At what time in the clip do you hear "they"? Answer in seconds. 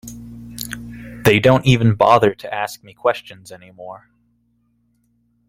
1.25-1.39